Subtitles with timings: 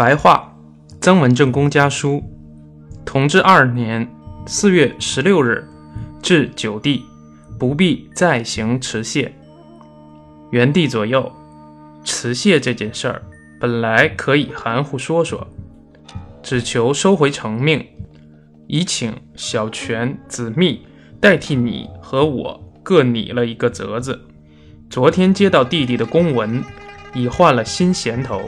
[0.00, 0.50] 白话，
[0.98, 2.24] 曾文正公家书，
[3.04, 4.10] 同治二年
[4.46, 5.62] 四月十六日，
[6.22, 7.04] 至九地，
[7.58, 9.30] 不必再行持谢。
[10.52, 11.30] 元帝左右，
[12.02, 13.22] 持谢这件事儿，
[13.60, 15.46] 本来可以含糊说说，
[16.42, 17.86] 只求收回成命，
[18.68, 20.80] 以请小泉、子密
[21.20, 24.18] 代替你和我各拟了一个折子。
[24.88, 26.64] 昨天接到弟弟的公文，
[27.12, 28.40] 已换了新衔头。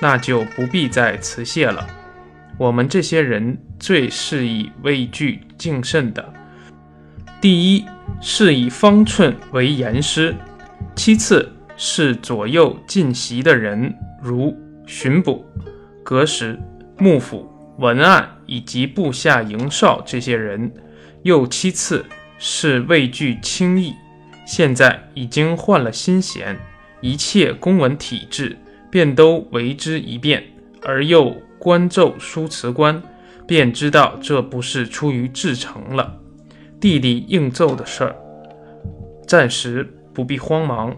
[0.00, 1.86] 那就不必再辞谢了。
[2.56, 6.32] 我们这些人最是以畏惧敬慎的，
[7.40, 7.84] 第一
[8.20, 10.34] 是以方寸为严师，
[10.96, 15.46] 其次是左右进席的人，如巡捕、
[16.02, 16.58] 阁使、
[16.96, 20.72] 幕府、文案以及部下营哨这些人，
[21.22, 22.04] 又其次
[22.38, 23.94] 是畏惧轻易。
[24.44, 26.58] 现在已经换了新衔，
[27.00, 28.56] 一切公文体制。
[28.90, 30.42] 便都为之一变，
[30.82, 33.02] 而又观奏书辞官，
[33.46, 36.18] 便知道这不是出于至诚了。
[36.80, 38.16] 弟弟应奏的事儿，
[39.26, 40.96] 暂时不必慌忙。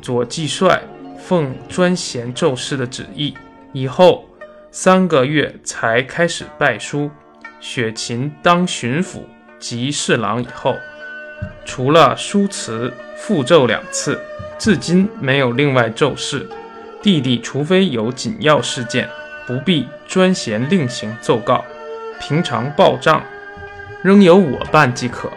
[0.00, 0.82] 左季帅
[1.18, 3.34] 奉专衔奏事的旨意，
[3.72, 4.24] 以后
[4.70, 7.10] 三个月才开始拜书。
[7.60, 9.20] 雪芹当巡抚
[9.58, 10.74] 及侍郎以后，
[11.66, 14.18] 除了书辞复奏两次，
[14.58, 16.48] 至今没有另外奏事。
[17.02, 19.08] 弟弟除非有紧要事件，
[19.46, 21.64] 不必专衔另行奏告，
[22.20, 23.22] 平常报账
[24.02, 25.30] 仍由我办即可。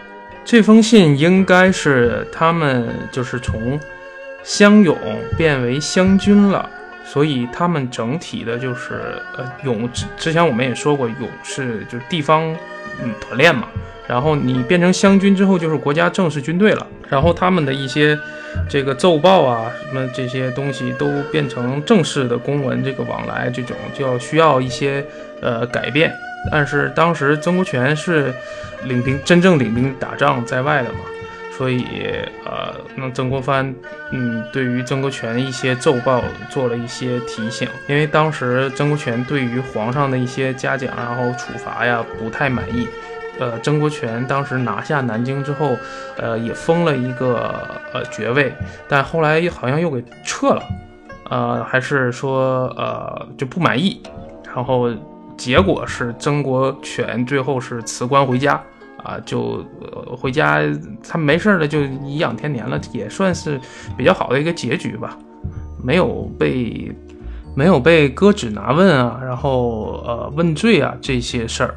[0.45, 3.79] 这封信应该是他们就是从
[4.43, 4.97] 乡勇
[5.37, 6.69] 变为湘军了，
[7.05, 12.43] 所以他们整体的就是呃勇之之前我们也说过，勇是就是地方
[13.01, 13.69] 嗯团练嘛。
[14.05, 16.85] 然后你变成湘军之后，就是国家正式军队了。
[17.07, 18.19] 然后他们的一些
[18.69, 25.05] 这个奏报啊，什么这些东西都变成正式的公文，这个往来这种就要需要一些
[25.41, 26.11] 呃改变。
[26.51, 28.33] 但是当时曾国荃是
[28.83, 30.99] 领兵真正领兵打仗在外的嘛，
[31.57, 31.85] 所以
[32.45, 33.73] 呃，那曾国藩
[34.11, 42.87] 嗯对于曾国荃一些奏报做了一些提醒，因为当时曾国荃对于皇上的一些嘉奖然后处罚呀不太满意。
[43.39, 45.75] 呃，曾国荃当时拿下南京之后，
[46.17, 47.51] 呃，也封了一个
[47.91, 48.53] 呃爵位，
[48.87, 50.63] 但后来好像又给撤了，
[51.29, 54.01] 呃，还是说呃就不满意，
[54.55, 54.87] 然后
[55.35, 58.53] 结果是曾国荃最后是辞官回家，
[59.03, 59.65] 啊，就
[60.15, 60.61] 回家
[61.07, 63.59] 他没事了，就颐养天年了，也算是
[63.97, 65.17] 比较好的一个结局吧，
[65.83, 66.95] 没有被
[67.55, 71.73] 没有被割指拿问啊，然后呃问罪啊这些事儿。